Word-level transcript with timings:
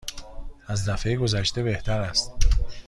از 0.67 0.89
دفعه 0.89 1.15
گذشته 1.17 1.63
بهتر 1.63 2.01
است. 2.01 2.31